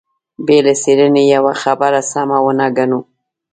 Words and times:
بې 0.45 0.57
له 0.65 0.73
څېړنې 0.81 1.23
يوه 1.35 1.53
خبره 1.61 2.01
سمه 2.11 2.37
ونه 2.45 2.67
ګڼو. 2.77 2.99